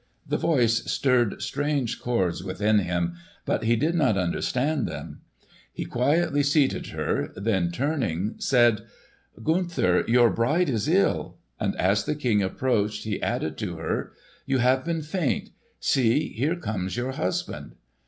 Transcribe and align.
The 0.27 0.35
voice 0.37 0.91
stirred 0.91 1.43
strange 1.43 2.01
chords 2.01 2.43
within 2.43 2.79
him, 2.79 3.17
but 3.45 3.65
he 3.65 3.75
did 3.75 3.93
not 3.93 4.17
understand 4.17 4.87
them. 4.87 5.21
He 5.71 5.85
quietly 5.85 6.41
seated 6.41 6.87
her, 6.87 7.31
then 7.35 7.69
turning, 7.69 8.33
said, 8.39 8.81
"Gunther, 9.43 10.05
your 10.07 10.31
bride 10.31 10.69
is 10.69 10.87
ill." 10.87 11.37
And 11.59 11.75
as 11.75 12.05
the 12.05 12.15
King 12.15 12.41
approached, 12.41 13.03
he 13.03 13.21
added 13.21 13.59
to 13.59 13.75
her, 13.77 14.13
"You 14.47 14.57
have 14.57 14.83
been 14.83 15.03
faint. 15.03 15.51
See, 15.79 16.29
here 16.29 16.55
comes 16.55 16.97
your 16.97 17.11
husband." 17.11 17.75